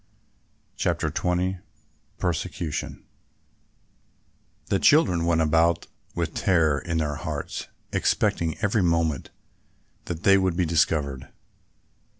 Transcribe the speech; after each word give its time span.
CHAPTER 0.77 1.11
XX 1.11 1.61
PERSECUTION 2.17 3.05
The 4.65 4.79
children 4.79 5.27
went 5.27 5.41
about 5.41 5.85
with 6.15 6.33
terror 6.33 6.79
in 6.79 6.97
their 6.97 7.17
hearts 7.17 7.67
expecting 7.93 8.57
every 8.63 8.81
moment 8.81 9.29
that 10.05 10.23
they 10.23 10.39
would 10.39 10.57
be 10.57 10.65
discovered. 10.65 11.29